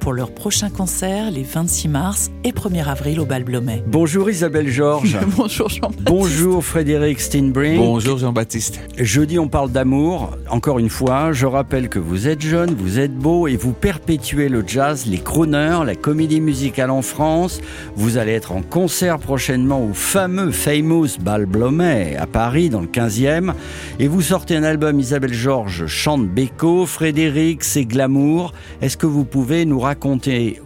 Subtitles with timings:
[0.00, 3.84] pour leur prochain concert les 26 mars et 1er avril au Bal Blomet.
[3.86, 5.18] Bonjour Isabelle Georges.
[5.36, 7.76] Bonjour jean Bonjour Frédéric Steinbrink.
[7.76, 8.80] Bonjour Jean-Baptiste.
[8.98, 10.36] Jeudi, on parle d'amour.
[10.48, 14.48] Encore une fois, je rappelle que vous êtes jeune, vous êtes beau et vous perpétuez
[14.48, 17.60] le jazz, les crooners, la comédie musicale en France.
[17.94, 22.86] Vous allez être en concert prochainement au fameux Famous Bal Blomet à Paris dans le
[22.86, 23.52] 15e.
[23.98, 26.86] Et vous sortez un album Isabelle Georges chante Beko.
[26.86, 28.54] Frédéric, c'est glamour.
[28.80, 29.89] Est-ce que vous pouvez nous raconter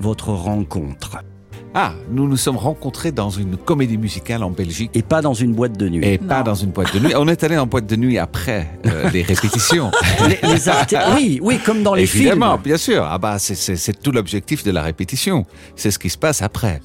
[0.01, 1.19] votre rencontre
[1.75, 4.91] Ah, nous nous sommes rencontrés dans une comédie musicale en Belgique.
[4.95, 6.07] Et pas dans une boîte de nuit.
[6.07, 7.15] Et pas dans une boîte de nuit.
[7.17, 9.91] On est allé en boîte de nuit après euh, les répétitions.
[10.29, 12.63] Les- les arti- oui, oui, comme dans les Évidemment, films.
[12.63, 13.05] bien sûr.
[13.09, 15.47] Ah bah, c'est- c'est c'est tout l'objectif de la répétition.
[15.75, 16.81] C'est ce qui se passe après.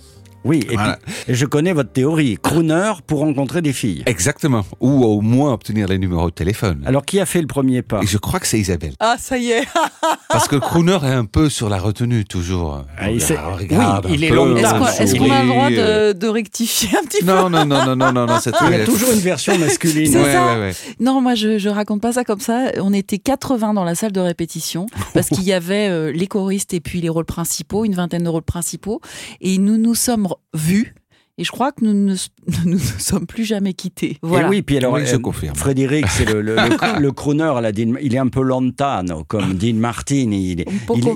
[0.45, 0.97] Oui, et Voilà.
[1.25, 2.37] puis je connais votre théorie.
[2.41, 4.03] Crooner pour rencontrer des filles.
[4.05, 4.63] Exactement.
[4.79, 6.81] Ou au moins obtenir les numéros de téléphone.
[6.85, 7.99] Alors qui a fait le premier pas?
[8.01, 8.93] Et je crois que c'est Isabelle.
[8.99, 9.67] Ah, ça y est
[10.29, 12.83] Parce que crooner est un peu sur la retenue, toujours.
[12.97, 16.97] Ah, il sait- Regarde oui, il est Est-ce qu'on- a le droit de, de rectifier
[16.97, 19.11] un petit peu Non, non, non, non, non, non, non, c'est Il y a toujours
[19.11, 20.11] une version masculine.
[20.11, 20.45] C'est Ouais, ça.
[20.53, 20.73] ouais, ouais.
[20.99, 22.71] Non, moi je, je raconte pas ça comme ça.
[22.81, 26.73] On était 80 dans la salle de répétition parce qu'il y avait euh, les choristes
[26.73, 29.01] et puis les rôles principaux, une vingtaine de rôles principaux,
[29.41, 30.93] et nous nous sommes vus.
[31.41, 32.13] Et je crois que nous ne
[32.65, 34.17] nous, nous sommes plus jamais quittés.
[34.21, 34.47] Voilà.
[34.47, 35.55] Et oui, puis alors, Oui, je euh, confirme.
[35.55, 39.75] Frédéric, c'est le, le, le, le crooner Dean- il est un peu lontano, comme Dean
[39.75, 40.15] Martin.
[40.31, 40.65] Il, il,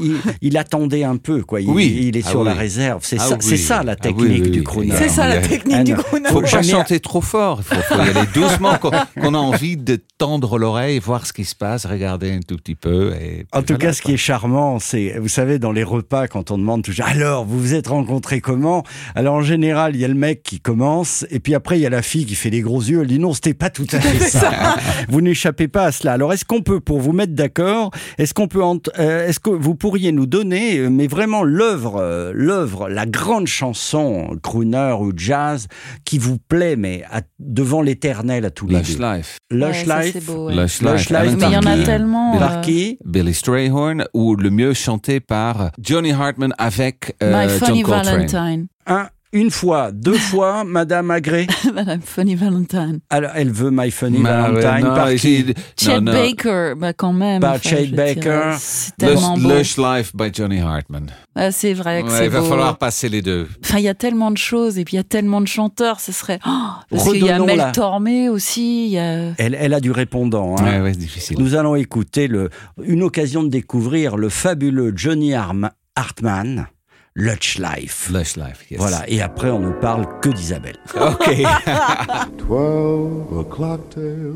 [0.02, 1.60] il, il attendait un peu, quoi.
[1.60, 1.98] Il, Oui.
[2.08, 2.46] il est Ah sur oui.
[2.46, 3.02] la réserve.
[3.04, 4.94] C'est Ah ça, ça la Ah oui, technique oui, du crooner.
[4.98, 6.30] C'est ça la Ah, technique Ah, du crooner.
[6.30, 7.62] faut Jamais- pas chanter trop fort.
[7.62, 8.76] Il faut, faut y aller doucement,
[9.22, 12.76] qu'on a envie de tendre l'oreille, voir ce qui se passe, regarder un tout petit
[12.76, 13.12] peu.
[13.22, 16.28] Et En tout voilà, cas, ce qui est charmant, c'est, vous savez, dans les repas,
[16.28, 18.84] quand on demande toujours, alors, vous vous êtes rencontrés comment?
[19.16, 21.86] Alors, en général, il y a le mec qui commence, et puis après, il y
[21.86, 23.02] a la fille qui fait des gros yeux.
[23.02, 24.76] Elle dit non, c'était pas tout à fait ça.
[25.10, 26.14] vous n'échappez pas à cela.
[26.14, 28.62] Alors, est-ce qu'on peut, pour vous mettre d'accord, est-ce qu'on peut,
[29.00, 33.48] euh, est-ce que vous pourriez nous donner, euh, mais vraiment l'œuvre, euh, l'œuvre, la grande
[33.48, 35.68] chanson crooner ou jazz
[36.06, 39.04] qui vous plaît, mais à- devant l'éternel à tous les Lush deux?
[39.04, 39.38] Life.
[39.52, 40.14] Lush Ouais, Life.
[40.14, 40.56] c'est beau, ouais.
[40.56, 41.36] Lush Lush Life.
[41.40, 42.38] Mais il y en a tellement.
[42.38, 47.80] Par qui Billy Strayhorn, ou le mieux chanté par Johnny Hartman avec euh, My Funny
[47.82, 48.26] John Coltrane.
[48.28, 48.68] Valentine.
[48.88, 51.48] Un, une fois, deux fois, Madame Agré?
[51.74, 53.00] Madame Funny Valentine.
[53.10, 54.88] Alors, elle veut My Funny Bah, ouais, Valentine.
[54.90, 55.18] non, par qui?
[55.18, 56.12] j'ai- Chet non, non.
[56.14, 57.42] Baker, bah quand même.
[57.42, 58.42] Par enfin, Chet Baker.
[58.60, 59.50] C'est Lush, tellement beau.
[59.50, 61.08] Lush Life by Johnny Hartman.
[61.36, 62.46] Ah, c'est vrai que Ouais, c'est il va beau.
[62.46, 63.48] falloir passer les deux.
[63.64, 66.00] Enfin, il y a tellement de choses et puis il y a tellement de chanteurs,
[66.00, 66.40] ce serait.
[66.48, 66.50] Oh,
[66.90, 67.40] parce qu'il y a.
[67.40, 68.86] Mel Tormé aussi.
[68.86, 69.32] Il y a...
[69.38, 70.56] Elle, elle a du répondant.
[70.58, 70.64] hein.
[70.64, 71.38] Ouais, ouais, c'est difficile.
[71.40, 72.50] Nous allons écouter le,
[72.84, 76.68] une occasion de découvrir le fabuleux Johnny Arm- Hartman,
[77.16, 78.10] Lush Life.
[78.10, 78.80] Lush Life, yes.
[78.80, 80.78] Voilà, et après on ne parle que d'Isabelle.
[80.96, 81.26] Ok.
[82.40, 84.34] Twelve o'clock tales.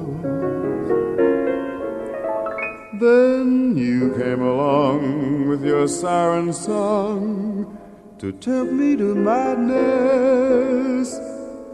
[3.00, 7.66] Then you came along with your siren song
[8.20, 11.20] to tempt me to madness.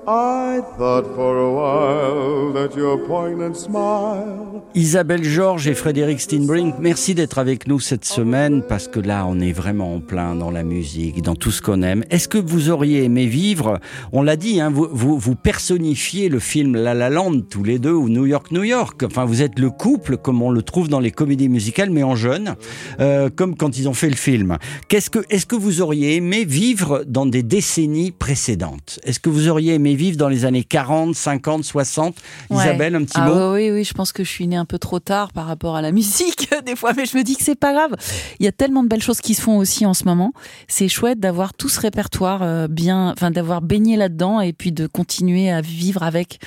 [0.05, 7.13] I thought for a while that your poignant smile Isabelle Georges et Frédéric Steinbrink, merci
[7.13, 10.63] d'être avec nous cette semaine parce que là, on est vraiment en plein dans la
[10.63, 12.03] musique, dans tout ce qu'on aime.
[12.09, 13.79] Est-ce que vous auriez aimé vivre
[14.11, 17.77] On l'a dit, hein, vous, vous, vous personnifiez le film La La Land tous les
[17.77, 19.03] deux ou New York, New York.
[19.03, 22.15] Enfin, vous êtes le couple comme on le trouve dans les comédies musicales, mais en
[22.15, 22.55] jeune,
[22.99, 24.57] euh, comme quand ils ont fait le film.
[24.87, 28.99] Qu'est-ce que, est-ce que vous auriez aimé vivre dans des décennies précédentes?
[29.03, 32.15] Est-ce que vous auriez aimé vivre dans les années 40, 50, 60
[32.49, 32.57] Ouais.
[32.63, 34.79] Isabelle, un petit ah, mot Oui, oui, je pense que je suis née un peu
[34.79, 37.55] trop tard par rapport à la musique, des fois, mais je me dis que c'est
[37.59, 37.95] pas grave.
[38.39, 40.33] Il y a tellement de belles choses qui se font aussi en ce moment.
[40.67, 44.87] C'est chouette d'avoir tout ce répertoire euh, bien, enfin, d'avoir baigné là-dedans et puis de
[44.87, 46.39] continuer à vivre avec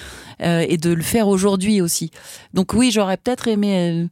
[0.42, 2.10] euh, et de le faire aujourd'hui aussi.
[2.54, 4.04] Donc, oui, j'aurais peut-être aimé.
[4.04, 4.06] euh,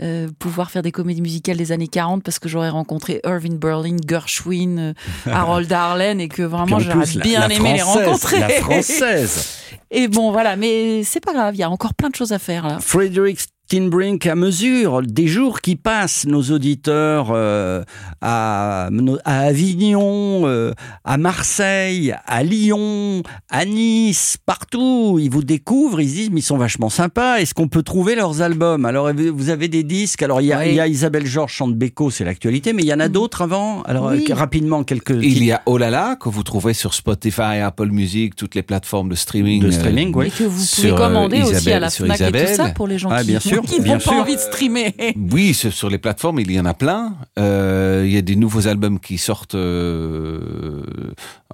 [0.00, 3.96] euh, pouvoir faire des comédies musicales des années 40 parce que j'aurais rencontré Irving Berlin,
[4.06, 4.92] Gershwin, euh,
[5.32, 8.40] Harold Arlen et que vraiment en j'aurais la- bien la aimé les rencontrer.
[8.40, 9.46] La française.
[9.90, 12.38] Et bon, voilà, mais c'est pas grave, il y a encore plein de choses à
[12.38, 12.78] faire là.
[12.78, 13.40] Frédéric
[13.78, 16.24] Steenbrink à mesure des jours qui passent.
[16.26, 17.82] Nos auditeurs euh,
[18.22, 18.88] à,
[19.26, 20.72] à Avignon, euh,
[21.04, 26.42] à Marseille, à Lyon, à Nice, partout, ils vous découvrent, ils se disent mais ils
[26.42, 27.40] sont vachement sympas.
[27.40, 28.86] Est-ce qu'on peut trouver leurs albums?
[28.86, 30.22] Alors vous avez des disques?
[30.22, 30.68] Alors il y a, Oui.
[30.68, 33.42] il y a Isabelle Georges chante Beko, c'est l'actualité, mais il y en a d'autres
[33.42, 33.82] avant?
[33.82, 34.24] Alors Oui.
[34.30, 37.58] euh, rapidement quelques Il titres y a Oh là là que vous trouvez sur Spotify,
[37.62, 39.60] Apple Music, toutes les plateformes de streaming.
[39.60, 40.28] de euh, streaming, oui.
[40.28, 42.86] Et que vous pouvez Sur, euh, commander aussi à la FNAC et tout ça pour
[42.88, 44.12] les gens Ah, qui bien sûr, qui n'ont pas sûr.
[44.12, 44.94] envie de streamer.
[45.32, 47.14] Oui, sur les plateformes, il y en a plein.
[47.38, 50.82] Euh, il y a des nouveaux albums qui sortent euh,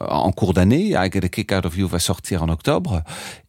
[0.01, 0.91] en cours d'année.
[0.97, 3.03] I Get a Kick Out of You va sortir en octobre.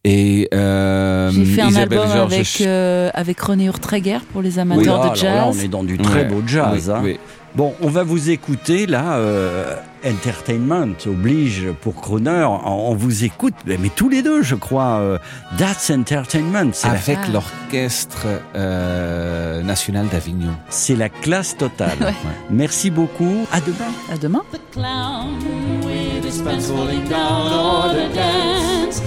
[0.04, 4.58] Et euh, J'ai fait un Isabelle album Georges- avec, euh, avec René Urtreger pour les
[4.58, 5.56] amateurs de là, jazz.
[5.58, 6.24] on est dans du très Ouais.
[6.24, 6.88] beau jazz.
[6.88, 7.00] Oui, hein.
[7.04, 7.18] oui.
[7.56, 9.16] Bon, on va vous écouter là.
[9.16, 9.74] euh,
[10.04, 12.44] entertainment oblige pour Crooner.
[12.46, 14.98] On, on vous écoute, mais, mais tous les deux, je crois.
[15.00, 15.18] euh,
[15.58, 16.70] That's Entertainment.
[16.84, 17.28] La, avec Ah.
[17.32, 20.52] l'orchestre euh, national d'Avignon.
[20.68, 21.96] c'est la classe totale.
[22.00, 22.12] Ouais.
[22.50, 23.46] Merci beaucoup.
[23.50, 23.90] À demain.
[24.12, 24.42] À demain.
[24.72, 25.38] clown
[25.84, 29.00] with his pants falling down or the dance.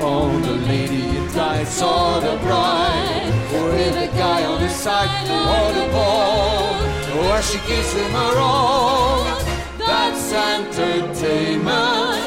[0.00, 4.76] on oh, the lady in tights or the bride or with a guy on his
[4.84, 5.10] side
[5.48, 6.74] or the ball
[7.22, 9.24] where she gives him her all.
[9.78, 12.22] That's entertainment.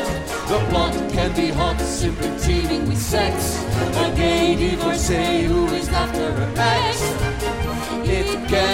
[0.51, 3.63] The plot can be hot, simply teeming with sex.
[4.05, 7.01] A gay divorcee who is after her ex.
[8.05, 8.72] It can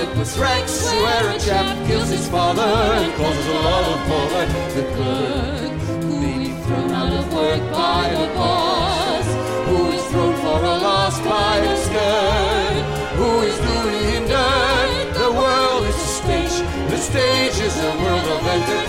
[0.00, 4.46] added with Rex, where a chap kills his father and causes a lot of bother.
[4.74, 9.26] The clerk, who be thrown out of work by the boss,
[9.68, 12.84] who is thrown for a loss by a skirt,
[13.16, 15.14] who is doing him dirt.
[15.14, 16.56] The world is a stage,
[16.90, 18.79] the stage is a world of entertainment.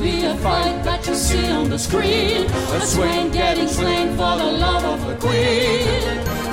[0.00, 2.46] Be a fight that you see on the screen.
[2.72, 5.84] A swain getting slain for the love of a queen.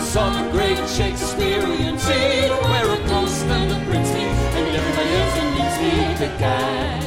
[0.04, 5.78] Some great Shakespearean scene where a ghost and a prince meet, and everybody else needs
[5.84, 7.00] me the guy.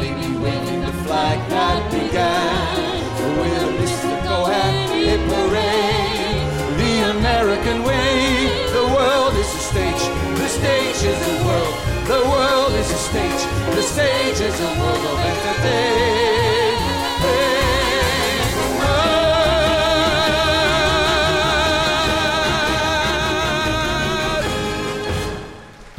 [0.00, 3.04] Maybe waving the flag that began
[3.38, 6.44] with a mystical happy parade.
[6.80, 8.03] The American way,
[13.14, 14.94] The stage is a.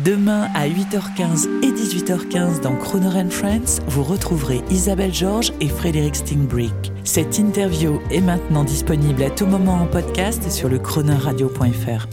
[0.06, 6.18] Demain à 8h15 et 18h15 dans Croner and Friends, vous retrouverez Isabelle Georges et Frédéric
[6.18, 6.92] Stingbrick.
[7.04, 12.08] Cette interview est maintenant disponible à tout moment en podcast sur le chronoradio.fr.